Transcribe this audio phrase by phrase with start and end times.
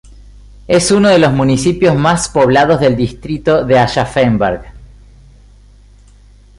[0.67, 4.63] Es uno de los municipios más poblados del distrito de Aschaffenburg.